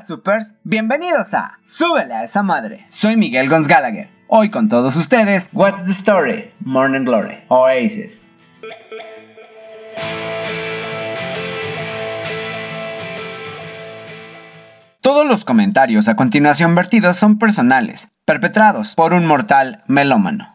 Supers, 0.00 0.54
bienvenidos 0.64 1.34
a 1.34 1.58
Súbele 1.64 2.14
a 2.14 2.24
esa 2.24 2.42
madre. 2.42 2.84
Soy 2.88 3.16
Miguel 3.16 3.48
Gonz 3.48 3.68
Gallagher. 3.68 4.08
Hoy 4.28 4.50
con 4.50 4.68
todos 4.68 4.96
ustedes, 4.96 5.50
What's 5.52 5.84
the 5.84 5.92
Story? 5.92 6.50
Morning 6.60 7.04
Glory, 7.04 7.38
Oasis. 7.48 8.22
Todos 15.00 15.26
los 15.26 15.44
comentarios 15.44 16.08
a 16.08 16.16
continuación 16.16 16.74
vertidos 16.74 17.18
son 17.18 17.38
personales, 17.38 18.08
perpetrados 18.24 18.94
por 18.94 19.12
un 19.12 19.26
mortal 19.26 19.84
melómano. 19.86 20.53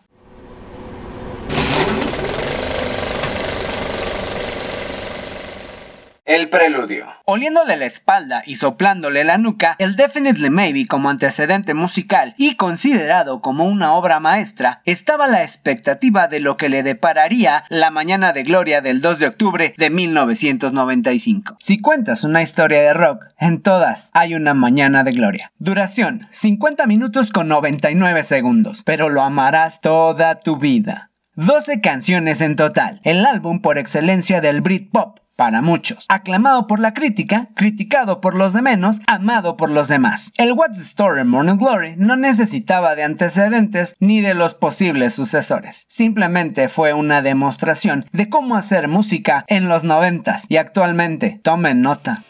El 6.29 6.49
preludio. 6.49 7.07
Oliéndole 7.25 7.75
la 7.75 7.87
espalda 7.87 8.43
y 8.45 8.57
soplándole 8.57 9.23
la 9.23 9.39
nuca, 9.39 9.75
el 9.79 9.95
Definitely 9.95 10.51
Maybe 10.51 10.85
como 10.85 11.09
antecedente 11.09 11.73
musical 11.73 12.35
y 12.37 12.53
considerado 12.53 13.41
como 13.41 13.65
una 13.65 13.93
obra 13.95 14.19
maestra, 14.19 14.83
estaba 14.85 15.27
la 15.27 15.41
expectativa 15.41 16.27
de 16.27 16.39
lo 16.39 16.55
que 16.55 16.69
le 16.69 16.83
depararía 16.83 17.63
la 17.69 17.89
mañana 17.89 18.31
de 18.31 18.43
gloria 18.43 18.81
del 18.81 19.01
2 19.01 19.17
de 19.17 19.25
octubre 19.25 19.73
de 19.75 19.89
1995. 19.89 21.57
Si 21.59 21.81
cuentas 21.81 22.23
una 22.23 22.43
historia 22.43 22.81
de 22.81 22.93
rock, 22.93 23.25
en 23.39 23.63
todas 23.63 24.11
hay 24.13 24.35
una 24.35 24.53
mañana 24.53 25.03
de 25.03 25.13
gloria. 25.13 25.51
Duración, 25.57 26.27
50 26.29 26.85
minutos 26.85 27.31
con 27.31 27.47
99 27.47 28.21
segundos, 28.21 28.83
pero 28.83 29.09
lo 29.09 29.23
amarás 29.23 29.81
toda 29.81 30.39
tu 30.39 30.57
vida. 30.57 31.09
12 31.33 31.81
canciones 31.81 32.41
en 32.41 32.55
total, 32.55 33.01
el 33.03 33.25
álbum 33.25 33.61
por 33.61 33.79
excelencia 33.79 34.41
del 34.41 34.61
Britpop, 34.61 35.17
para 35.39 35.61
muchos. 35.61 36.03
Aclamado 36.09 36.67
por 36.67 36.81
la 36.81 36.93
crítica, 36.93 37.47
criticado 37.55 38.19
por 38.19 38.35
los 38.35 38.51
de 38.51 38.61
menos, 38.61 38.99
amado 39.07 39.55
por 39.55 39.71
los 39.71 39.87
demás. 39.87 40.33
El 40.35 40.51
What's 40.51 40.75
the 40.75 40.83
Story 40.83 41.23
Morning 41.23 41.55
Glory 41.55 41.93
no 41.95 42.17
necesitaba 42.17 42.93
de 42.95 43.03
antecedentes 43.03 43.95
ni 44.01 44.19
de 44.19 44.33
los 44.33 44.53
posibles 44.53 45.13
sucesores. 45.13 45.85
Simplemente 45.87 46.67
fue 46.67 46.93
una 46.93 47.21
demostración 47.21 48.03
de 48.11 48.27
cómo 48.27 48.57
hacer 48.57 48.89
música 48.89 49.45
en 49.47 49.69
los 49.69 49.85
noventas 49.85 50.45
y 50.49 50.57
actualmente. 50.57 51.39
Tomen 51.41 51.79
nota. 51.81 52.25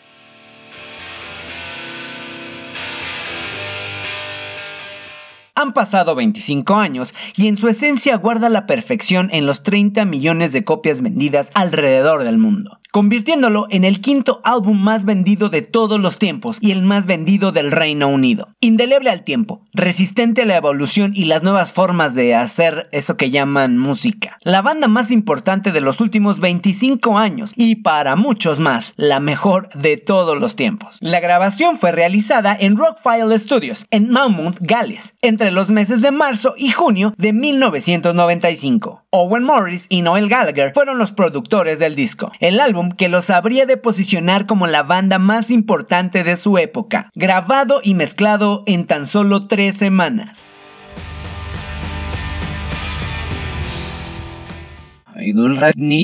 Han 5.55 5.73
pasado 5.73 6.13
25 6.13 6.75
años 6.75 7.15
y 7.35 7.47
en 7.47 7.57
su 7.57 7.69
esencia 7.69 8.15
guarda 8.17 8.49
la 8.49 8.67
perfección 8.67 9.29
en 9.33 9.47
los 9.47 9.63
30 9.63 10.05
millones 10.05 10.51
de 10.51 10.63
copias 10.63 11.01
vendidas 11.01 11.49
alrededor 11.55 12.23
del 12.23 12.37
mundo 12.37 12.79
convirtiéndolo 12.91 13.67
en 13.69 13.83
el 13.83 14.01
quinto 14.01 14.41
álbum 14.43 14.81
más 14.81 15.05
vendido 15.05 15.49
de 15.49 15.61
todos 15.61 15.99
los 15.99 16.17
tiempos 16.17 16.57
y 16.61 16.71
el 16.71 16.81
más 16.81 17.05
vendido 17.05 17.51
del 17.51 17.71
Reino 17.71 18.07
Unido. 18.07 18.49
Indeleble 18.59 19.09
al 19.09 19.23
tiempo, 19.23 19.61
resistente 19.73 20.41
a 20.41 20.45
la 20.45 20.57
evolución 20.57 21.11
y 21.15 21.25
las 21.25 21.43
nuevas 21.43 21.73
formas 21.73 22.15
de 22.15 22.35
hacer 22.35 22.87
eso 22.91 23.17
que 23.17 23.31
llaman 23.31 23.77
música. 23.77 24.37
La 24.41 24.61
banda 24.61 24.87
más 24.87 25.11
importante 25.11 25.71
de 25.71 25.81
los 25.81 26.01
últimos 26.01 26.39
25 26.39 27.17
años 27.17 27.53
y 27.55 27.75
para 27.75 28.15
muchos 28.15 28.59
más, 28.59 28.93
la 28.97 29.19
mejor 29.19 29.69
de 29.73 29.97
todos 29.97 30.39
los 30.39 30.55
tiempos. 30.55 30.97
La 31.01 31.19
grabación 31.19 31.77
fue 31.77 31.91
realizada 31.91 32.55
en 32.59 32.77
Rockfile 32.77 33.37
Studios, 33.37 33.85
en 33.91 34.11
Monmouth, 34.11 34.57
Gales, 34.61 35.13
entre 35.21 35.51
los 35.51 35.69
meses 35.69 36.01
de 36.01 36.11
marzo 36.11 36.55
y 36.57 36.71
junio 36.71 37.13
de 37.17 37.33
1995. 37.33 39.03
Owen 39.11 39.43
Morris 39.43 39.87
y 39.89 40.03
Noel 40.03 40.29
Gallagher 40.29 40.71
fueron 40.71 40.99
los 40.99 41.13
productores 41.13 41.79
del 41.79 41.95
disco. 41.95 42.31
El 42.39 42.59
álbum 42.59 42.91
que 42.91 43.09
los 43.09 43.31
habría 43.31 43.65
de 43.65 43.75
posicionar 43.75 44.45
como 44.45 44.67
la 44.67 44.83
banda 44.83 45.17
más 45.17 45.49
importante 45.49 46.23
de 46.23 46.37
su 46.37 46.59
época, 46.59 47.09
grabado 47.15 47.81
y 47.83 47.95
mezclado 47.95 48.61
en 48.67 48.85
tan 48.85 49.07
solo 49.07 49.47
tres 49.47 49.77
semanas. 49.77 50.51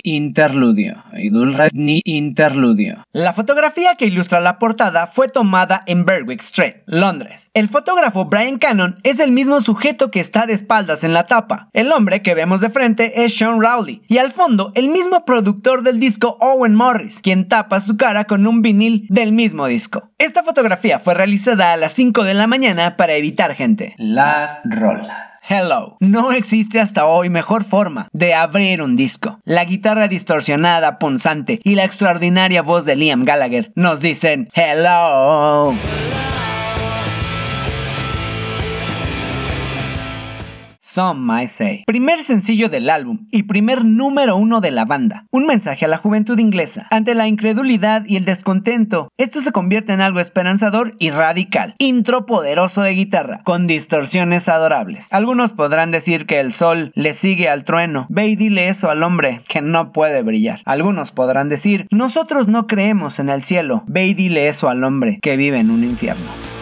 Interludio. 0.03 1.03
Interludio. 2.03 3.05
La 3.13 3.33
fotografía 3.33 3.95
que 3.95 4.05
ilustra 4.05 4.39
la 4.39 4.59
portada 4.59 5.07
fue 5.07 5.27
tomada 5.27 5.83
en 5.85 6.05
Berwick 6.05 6.41
Street, 6.41 6.77
Londres. 6.85 7.49
El 7.53 7.69
fotógrafo 7.69 8.25
Brian 8.25 8.57
Cannon 8.57 8.99
es 9.03 9.19
el 9.19 9.31
mismo 9.31 9.61
sujeto 9.61 10.11
que 10.11 10.19
está 10.19 10.45
de 10.45 10.53
espaldas 10.53 11.03
en 11.03 11.13
la 11.13 11.27
tapa. 11.27 11.69
El 11.73 11.91
hombre 11.91 12.21
que 12.21 12.35
vemos 12.35 12.61
de 12.61 12.69
frente 12.69 13.23
es 13.23 13.35
Sean 13.37 13.61
Rowley. 13.61 14.01
Y 14.07 14.17
al 14.17 14.31
fondo, 14.31 14.71
el 14.75 14.89
mismo 14.89 15.25
productor 15.25 15.83
del 15.83 15.99
disco 15.99 16.37
Owen 16.39 16.75
Morris, 16.75 17.21
quien 17.21 17.47
tapa 17.47 17.79
su 17.79 17.97
cara 17.97 18.25
con 18.25 18.45
un 18.47 18.61
vinil 18.61 19.07
del 19.09 19.31
mismo 19.31 19.67
disco. 19.67 20.09
Esta 20.17 20.43
fotografía 20.43 20.99
fue 20.99 21.13
realizada 21.13 21.73
a 21.73 21.77
las 21.77 21.93
5 21.93 22.23
de 22.23 22.33
la 22.33 22.47
mañana 22.47 22.97
para 22.97 23.13
evitar 23.13 23.55
gente. 23.55 23.95
Las 23.97 24.61
rolas. 24.65 25.34
Hello. 25.47 25.97
No 25.99 26.31
existe 26.31 26.79
hasta 26.79 27.05
hoy 27.05 27.29
mejor 27.29 27.63
forma 27.65 28.07
de 28.13 28.33
abrir 28.33 28.81
un 28.81 28.95
disco 28.95 29.39
la 29.43 29.63
guitarra 29.63 30.07
distorsionada, 30.07 30.97
punzante 30.97 31.59
y 31.63 31.75
la 31.75 31.83
extraordinaria 31.83 32.63
voz 32.63 32.85
de 32.85 32.95
Liam 32.95 33.25
Gallagher 33.25 33.71
nos 33.75 33.99
dicen 33.99 34.49
Hello. 34.53 35.75
Some 40.95 41.25
Might 41.25 41.49
Say. 41.49 41.83
Primer 41.85 42.21
sencillo 42.21 42.69
del 42.69 42.89
álbum 42.89 43.27
y 43.29 43.43
primer 43.43 43.83
número 43.83 44.37
uno 44.37 44.61
de 44.61 44.71
la 44.71 44.85
banda. 44.85 45.25
Un 45.29 45.45
mensaje 45.45 45.83
a 45.83 45.89
la 45.89 45.97
juventud 45.97 46.39
inglesa. 46.39 46.87
Ante 46.89 47.15
la 47.15 47.27
incredulidad 47.27 48.05
y 48.05 48.15
el 48.15 48.23
descontento, 48.23 49.09
esto 49.17 49.41
se 49.41 49.51
convierte 49.51 49.91
en 49.91 49.99
algo 49.99 50.21
esperanzador 50.21 50.95
y 50.97 51.09
radical. 51.09 51.75
Intro 51.79 52.25
poderoso 52.25 52.81
de 52.81 52.93
guitarra, 52.93 53.41
con 53.43 53.67
distorsiones 53.67 54.47
adorables. 54.47 55.09
Algunos 55.11 55.51
podrán 55.51 55.91
decir 55.91 56.25
que 56.25 56.39
el 56.39 56.53
sol 56.53 56.93
le 56.95 57.13
sigue 57.13 57.49
al 57.49 57.65
trueno. 57.65 58.07
Ve 58.07 58.27
y 58.27 58.37
dile 58.37 58.69
eso 58.69 58.89
al 58.89 59.03
hombre 59.03 59.41
que 59.49 59.61
no 59.61 59.91
puede 59.91 60.23
brillar. 60.23 60.61
Algunos 60.63 61.11
podrán 61.11 61.49
decir, 61.49 61.87
nosotros 61.91 62.47
no 62.47 62.67
creemos 62.67 63.19
en 63.19 63.27
el 63.27 63.43
cielo. 63.43 63.83
Ve 63.85 64.05
y 64.07 64.13
dile 64.13 64.47
eso 64.47 64.69
al 64.69 64.81
hombre 64.85 65.19
que 65.21 65.35
vive 65.35 65.59
en 65.59 65.71
un 65.71 65.83
infierno. 65.83 66.54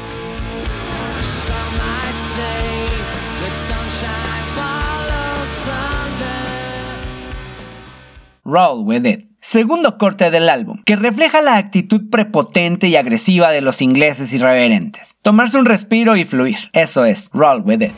Roll 8.54 8.86
With 8.86 9.08
It. 9.08 9.30
Segundo 9.42 9.98
corte 9.98 10.30
del 10.30 10.48
álbum, 10.48 10.84
que 10.86 10.96
refleja 10.96 11.42
la 11.42 11.58
actitud 11.58 12.12
prepotente 12.12 12.88
y 12.88 12.96
agresiva 12.96 13.50
de 13.50 13.62
los 13.62 13.82
ingleses 13.82 14.32
irreverentes. 14.32 15.16
Tomarse 15.24 15.58
un 15.58 15.66
respiro 15.66 16.16
y 16.16 16.24
fluir. 16.24 16.70
Eso 16.74 17.04
es, 17.04 17.32
Roll 17.34 17.64
With 17.66 17.82
It. 17.82 17.94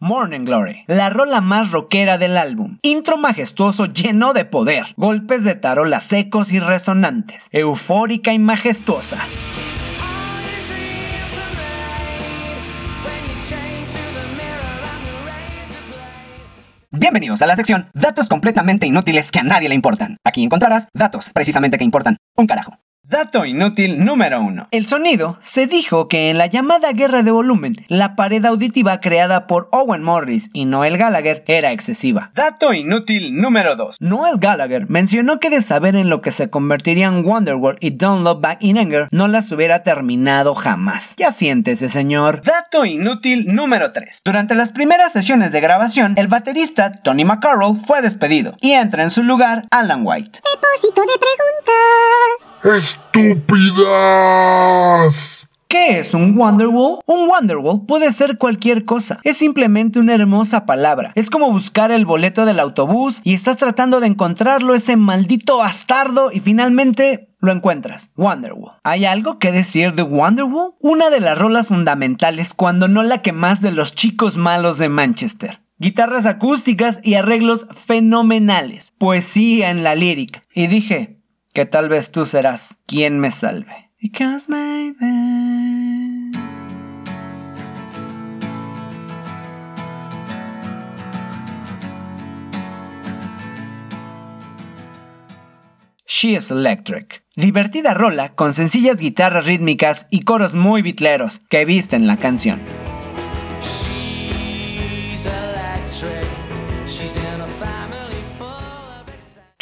Morning 0.00 0.44
Glory, 0.44 0.82
la 0.88 1.10
rola 1.10 1.40
más 1.40 1.70
rockera 1.70 2.18
del 2.18 2.36
álbum. 2.36 2.78
Intro 2.82 3.18
majestuoso 3.18 3.86
lleno 3.86 4.32
de 4.32 4.44
poder, 4.44 4.86
golpes 4.96 5.44
de 5.44 5.54
tarola 5.54 6.00
secos 6.00 6.52
y 6.52 6.58
resonantes, 6.58 7.48
eufórica 7.52 8.32
y 8.32 8.40
majestuosa. 8.40 9.18
Bienvenidos 16.94 17.40
a 17.40 17.46
la 17.46 17.56
sección 17.56 17.88
Datos 17.94 18.28
completamente 18.28 18.86
inútiles 18.86 19.30
que 19.30 19.38
a 19.38 19.42
nadie 19.42 19.70
le 19.70 19.74
importan. 19.74 20.18
Aquí 20.24 20.44
encontrarás 20.44 20.88
datos 20.92 21.30
precisamente 21.32 21.78
que 21.78 21.84
importan. 21.84 22.18
Un 22.36 22.46
carajo. 22.46 22.76
Dato 23.04 23.44
inútil 23.44 24.04
número 24.04 24.40
1. 24.40 24.68
El 24.70 24.86
sonido 24.86 25.36
se 25.42 25.66
dijo 25.66 26.06
que 26.06 26.30
en 26.30 26.38
la 26.38 26.46
llamada 26.46 26.92
guerra 26.92 27.24
de 27.24 27.32
volumen, 27.32 27.84
la 27.88 28.14
pared 28.14 28.44
auditiva 28.46 29.00
creada 29.00 29.48
por 29.48 29.68
Owen 29.72 30.04
Morris 30.04 30.50
y 30.52 30.66
Noel 30.66 30.96
Gallagher 30.96 31.42
era 31.48 31.72
excesiva. 31.72 32.30
Dato 32.34 32.72
inútil 32.72 33.36
número 33.36 33.74
2. 33.74 33.96
Noel 34.00 34.38
Gallagher 34.38 34.88
mencionó 34.88 35.40
que 35.40 35.50
de 35.50 35.62
saber 35.62 35.96
en 35.96 36.08
lo 36.08 36.22
que 36.22 36.30
se 36.30 36.48
convertirían 36.48 37.24
Wonderworld 37.24 37.78
y 37.80 37.90
Don't 37.90 38.24
Look 38.24 38.40
Back 38.40 38.58
in 38.62 38.78
Anger, 38.78 39.08
no 39.10 39.26
las 39.26 39.50
hubiera 39.50 39.82
terminado 39.82 40.54
jamás. 40.54 41.14
Ya 41.16 41.32
siéntese, 41.32 41.88
señor. 41.88 42.40
Dato 42.42 42.84
inútil 42.86 43.52
número 43.52 43.92
3. 43.92 44.22
Durante 44.24 44.54
las 44.54 44.70
primeras 44.70 45.12
sesiones 45.12 45.50
de 45.50 45.60
grabación, 45.60 46.14
el 46.16 46.28
baterista 46.28 46.92
Tony 46.92 47.24
McCarroll 47.24 47.80
fue 47.84 48.00
despedido 48.00 48.56
y 48.60 48.72
entra 48.72 49.02
en 49.02 49.10
su 49.10 49.24
lugar 49.24 49.66
Alan 49.72 50.02
White. 50.04 50.40
Depósito 50.40 51.00
de 51.02 51.18
preguntas. 51.18 52.51
¡Estúpidas! 52.64 53.48
¿Qué 55.66 55.98
es 55.98 56.14
un 56.14 56.38
Wonderwall? 56.38 57.00
Un 57.06 57.28
Wonderwall 57.28 57.86
puede 57.86 58.12
ser 58.12 58.38
cualquier 58.38 58.84
cosa. 58.84 59.18
Es 59.24 59.38
simplemente 59.38 59.98
una 59.98 60.14
hermosa 60.14 60.64
palabra. 60.64 61.10
Es 61.16 61.28
como 61.28 61.50
buscar 61.50 61.90
el 61.90 62.06
boleto 62.06 62.44
del 62.44 62.60
autobús 62.60 63.20
y 63.24 63.34
estás 63.34 63.56
tratando 63.56 63.98
de 63.98 64.06
encontrarlo, 64.06 64.76
ese 64.76 64.96
maldito 64.96 65.58
bastardo, 65.58 66.30
y 66.30 66.38
finalmente 66.38 67.34
lo 67.40 67.50
encuentras. 67.50 68.12
Wonderwall. 68.16 68.74
¿Hay 68.84 69.06
algo 69.06 69.40
que 69.40 69.50
decir 69.50 69.94
de 69.94 70.02
Wonderwall? 70.04 70.74
Una 70.78 71.10
de 71.10 71.18
las 71.18 71.36
rolas 71.36 71.66
fundamentales, 71.66 72.54
cuando 72.54 72.86
no 72.86 73.02
la 73.02 73.22
que 73.22 73.32
más 73.32 73.60
de 73.60 73.72
los 73.72 73.96
chicos 73.96 74.36
malos 74.36 74.78
de 74.78 74.88
Manchester. 74.88 75.58
guitarras 75.78 76.26
acústicas 76.26 77.00
y 77.02 77.14
arreglos 77.14 77.66
fenomenales, 77.72 78.92
poesía 78.98 79.70
en 79.70 79.82
la 79.82 79.96
lírica. 79.96 80.44
Y 80.54 80.68
dije 80.68 81.21
que 81.52 81.66
tal 81.66 81.88
vez 81.88 82.10
tú 82.10 82.26
serás 82.26 82.78
quien 82.86 83.18
me 83.18 83.30
salve. 83.30 83.90
Because 84.00 84.48
maybe... 84.48 85.52
She 96.04 96.36
is 96.36 96.50
Electric. 96.50 97.24
Divertida 97.34 97.94
rola 97.94 98.34
con 98.34 98.54
sencillas 98.54 98.98
guitarras 98.98 99.46
rítmicas 99.46 100.06
y 100.10 100.20
coros 100.20 100.54
muy 100.54 100.82
bitleros 100.82 101.40
que 101.48 101.64
visten 101.64 102.06
la 102.06 102.16
canción. 102.16 102.60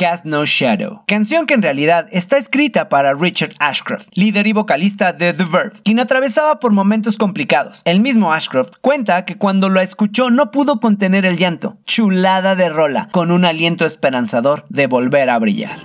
Cast 0.00 0.24
No 0.24 0.46
Shadow, 0.46 1.02
canción 1.06 1.44
que 1.44 1.52
en 1.52 1.60
realidad 1.60 2.06
está 2.10 2.38
escrita 2.38 2.88
para 2.88 3.12
Richard 3.12 3.52
Ashcroft, 3.58 4.06
líder 4.14 4.46
y 4.46 4.54
vocalista 4.54 5.12
de 5.12 5.34
The 5.34 5.44
Verve, 5.44 5.78
quien 5.84 6.00
atravesaba 6.00 6.58
por 6.58 6.72
momentos 6.72 7.18
complicados. 7.18 7.82
El 7.84 8.00
mismo 8.00 8.32
Ashcroft 8.32 8.70
cuenta 8.80 9.26
que 9.26 9.36
cuando 9.36 9.68
lo 9.68 9.78
escuchó 9.78 10.30
no 10.30 10.52
pudo 10.52 10.80
contener 10.80 11.26
el 11.26 11.36
llanto, 11.36 11.76
chulada 11.84 12.56
de 12.56 12.70
rola, 12.70 13.10
con 13.12 13.30
un 13.30 13.44
aliento 13.44 13.84
esperanzador 13.84 14.64
de 14.70 14.86
volver 14.86 15.28
a 15.28 15.38
brillar. 15.38 15.78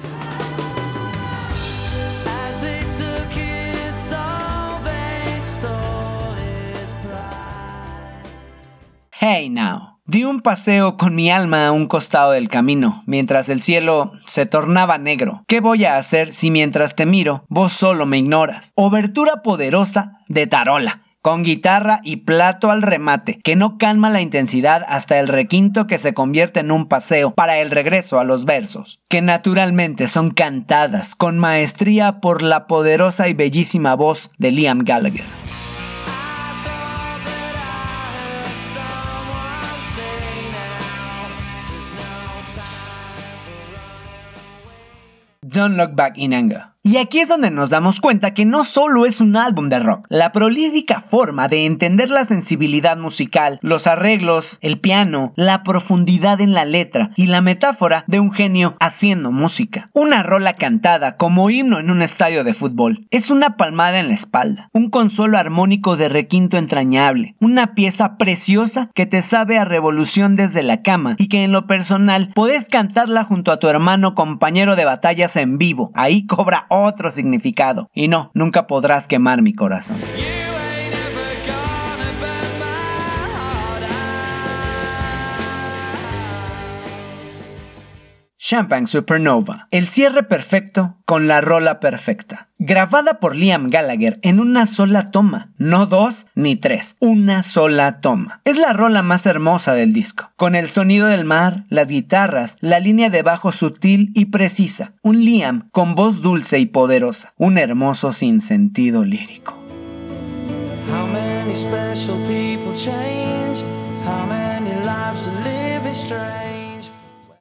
Hey 9.20 9.50
now. 9.50 9.95
Di 10.08 10.24
un 10.24 10.42
paseo 10.42 10.98
con 10.98 11.16
mi 11.16 11.32
alma 11.32 11.66
a 11.66 11.72
un 11.72 11.88
costado 11.88 12.34
del 12.34 12.48
camino, 12.48 13.02
mientras 13.08 13.50
el 13.50 13.64
cielo 13.64 14.12
se 14.28 14.46
tornaba 14.46 15.00
negro. 15.00 15.44
¿Qué 15.48 15.62
voy 15.62 15.84
a 15.86 15.98
hacer 15.98 16.32
si 16.32 16.52
mientras 16.52 16.96
te 16.96 17.08
miro, 17.08 17.44
vos 17.50 17.74
solo 17.74 18.06
me 18.06 18.20
ignoras? 18.20 18.72
Obertura 18.76 19.42
poderosa 19.42 20.20
de 20.28 20.46
tarola 20.46 21.02
con 21.24 21.42
guitarra 21.42 22.02
y 22.04 22.18
plato 22.18 22.70
al 22.70 22.84
remate, 22.84 23.40
que 23.44 23.56
no 23.56 23.80
calma 23.80 24.12
la 24.12 24.22
intensidad 24.22 24.86
hasta 24.88 25.18
el 25.20 25.28
requinto 25.28 25.88
que 25.88 25.98
se 25.98 26.14
convierte 26.14 26.60
en 26.60 26.70
un 26.70 26.88
paseo 26.88 27.34
para 27.34 27.58
el 27.58 27.72
regreso 27.72 28.20
a 28.20 28.24
los 28.24 28.46
versos, 28.46 29.00
que 29.10 29.24
naturalmente 29.24 30.08
son 30.08 30.30
cantadas 30.30 31.16
con 31.16 31.40
maestría 31.40 32.20
por 32.22 32.44
la 32.44 32.68
poderosa 32.68 33.28
y 33.28 33.34
bellísima 33.34 33.96
voz 33.96 34.30
de 34.38 34.52
Liam 34.52 34.84
Gallagher. 34.84 35.26
Don't 45.56 45.78
Look 45.78 45.96
Back 45.96 46.18
in 46.18 46.34
Anger. 46.34 46.75
Y 46.88 46.98
aquí 46.98 47.20
es 47.20 47.30
donde 47.30 47.50
nos 47.50 47.72
damos 47.72 48.00
cuenta 48.00 48.36
que 48.36 48.46
no 48.46 48.64
solo 48.64 49.08
es 49.08 49.20
un 49.20 49.36
álbum 49.38 49.70
de 49.70 49.80
rock, 49.80 50.06
la 50.08 50.32
prolífica 50.32 51.02
forma 51.02 51.48
de 51.48 51.66
entender 51.66 52.10
la 52.10 52.26
sensibilidad 52.26 52.96
musical, 52.96 53.58
los 53.64 53.88
arreglos, 53.88 54.60
el 54.62 54.80
piano, 54.80 55.34
la 55.36 55.64
profundidad 55.64 56.42
en 56.42 56.54
la 56.54 56.64
letra 56.64 57.10
y 57.16 57.26
la 57.26 57.42
metáfora 57.42 58.04
de 58.06 58.20
un 58.20 58.32
genio 58.32 58.76
haciendo 58.80 59.32
música. 59.32 59.90
Una 59.94 60.22
rola 60.22 60.54
cantada 60.54 61.18
como 61.18 61.50
himno 61.50 61.80
en 61.80 61.90
un 61.90 62.04
estadio 62.04 62.44
de 62.44 62.54
fútbol. 62.54 63.08
Es 63.10 63.32
una 63.32 63.58
palmada 63.58 64.00
en 64.00 64.10
la 64.10 64.14
espalda, 64.14 64.70
un 64.72 64.92
consuelo 64.92 65.40
armónico 65.40 65.98
de 65.98 66.08
requinto 66.08 66.58
entrañable, 66.58 67.36
una 67.40 67.74
pieza 67.74 68.16
preciosa 68.16 68.92
que 68.94 69.08
te 69.08 69.24
sabe 69.24 69.58
a 69.58 69.66
revolución 69.66 70.36
desde 70.36 70.62
la 70.62 70.84
cama 70.84 71.16
y 71.18 71.30
que 71.30 71.44
en 71.44 71.52
lo 71.52 71.66
personal 71.66 72.30
podés 72.36 72.70
cantarla 72.70 73.24
junto 73.24 73.52
a 73.52 73.58
tu 73.58 73.70
hermano 73.70 74.14
compañero 74.14 74.76
de 74.76 74.86
batallas 74.86 75.36
en 75.36 75.58
vivo. 75.58 75.90
Ahí 75.96 76.28
cobra 76.28 76.68
otro 76.84 77.12
significado. 77.12 77.90
Y 77.94 78.08
no, 78.08 78.32
nunca 78.34 78.68
podrás 78.68 79.08
quemar 79.08 79.42
mi 79.42 79.54
corazón. 79.54 79.98
Champagne 88.48 88.86
Supernova, 88.86 89.68
el 89.72 89.88
cierre 89.88 90.22
perfecto 90.22 90.98
con 91.06 91.28
la 91.28 91.42
rola 91.42 91.80
perfecta. 91.80 92.48
Grabada 92.60 93.20
por 93.20 93.36
Liam 93.36 93.72
Gallagher 93.72 94.20
en 94.22 94.40
una 94.40 94.68
sola 94.68 95.10
toma, 95.10 95.50
no 95.58 95.88
dos 95.88 96.28
ni 96.36 96.56
tres, 96.56 96.96
una 97.00 97.42
sola 97.42 98.02
toma. 98.02 98.42
Es 98.46 98.60
la 98.60 98.72
rola 98.72 99.02
más 99.02 99.26
hermosa 99.26 99.74
del 99.74 99.94
disco, 99.94 100.30
con 100.36 100.54
el 100.54 100.70
sonido 100.70 101.08
del 101.08 101.26
mar, 101.26 101.64
las 101.70 101.88
guitarras, 101.88 102.58
la 102.62 102.80
línea 102.80 103.10
de 103.10 103.24
bajo 103.24 103.52
sutil 103.52 104.12
y 104.14 104.26
precisa, 104.26 104.94
un 105.02 105.26
Liam 105.26 105.68
con 105.72 105.96
voz 105.96 106.22
dulce 106.22 106.60
y 106.60 106.68
poderosa, 106.68 107.34
un 107.38 107.58
hermoso 107.58 108.14
sinsentido 108.14 109.04
lírico. 109.04 109.58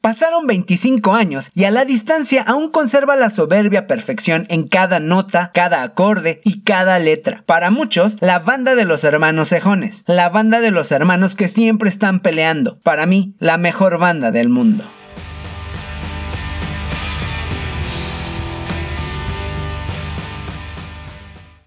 Pasaron 0.04 0.46
25 0.46 1.14
años 1.14 1.50
y 1.54 1.64
a 1.64 1.70
la 1.70 1.86
distancia 1.86 2.42
aún 2.42 2.70
conserva 2.70 3.16
la 3.16 3.30
soberbia 3.30 3.86
perfección 3.86 4.44
en 4.50 4.68
cada 4.68 5.00
nota, 5.00 5.50
cada 5.54 5.82
acorde 5.82 6.42
y 6.44 6.60
cada 6.60 6.98
letra. 6.98 7.42
Para 7.46 7.70
muchos, 7.70 8.18
la 8.20 8.38
banda 8.38 8.74
de 8.74 8.84
los 8.84 9.02
hermanos 9.02 9.48
Cejones, 9.48 10.04
la 10.06 10.28
banda 10.28 10.60
de 10.60 10.72
los 10.72 10.92
hermanos 10.92 11.36
que 11.36 11.48
siempre 11.48 11.88
están 11.88 12.20
peleando. 12.20 12.78
Para 12.80 13.06
mí, 13.06 13.34
la 13.38 13.56
mejor 13.56 13.96
banda 13.96 14.30
del 14.30 14.50
mundo. 14.50 14.84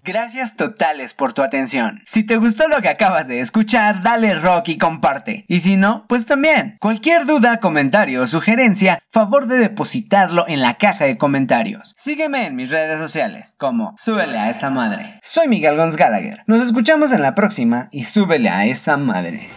Gracias 0.08 0.56
totales 0.56 1.12
por 1.12 1.34
tu 1.34 1.42
atención. 1.42 2.00
Si 2.06 2.22
te 2.22 2.38
gustó 2.38 2.66
lo 2.66 2.80
que 2.80 2.88
acabas 2.88 3.28
de 3.28 3.40
escuchar, 3.40 4.00
dale 4.00 4.34
rock 4.36 4.70
y 4.70 4.78
comparte. 4.78 5.44
Y 5.48 5.60
si 5.60 5.76
no, 5.76 6.06
pues 6.08 6.24
también. 6.24 6.78
Cualquier 6.80 7.26
duda, 7.26 7.60
comentario 7.60 8.22
o 8.22 8.26
sugerencia, 8.26 9.00
favor 9.10 9.48
de 9.48 9.58
depositarlo 9.58 10.48
en 10.48 10.62
la 10.62 10.78
caja 10.78 11.04
de 11.04 11.18
comentarios. 11.18 11.94
Sígueme 11.98 12.46
en 12.46 12.56
mis 12.56 12.70
redes 12.70 12.98
sociales 12.98 13.54
como 13.58 13.92
Súbele 13.98 14.38
a 14.38 14.48
esa 14.48 14.70
madre. 14.70 15.18
Soy 15.20 15.46
Miguel 15.46 15.76
Gonz 15.76 15.96
Gallagher. 15.96 16.42
Nos 16.46 16.62
escuchamos 16.62 17.12
en 17.12 17.20
la 17.20 17.34
próxima 17.34 17.88
y 17.90 18.04
súbele 18.04 18.48
a 18.48 18.64
esa 18.64 18.96
madre. 18.96 19.50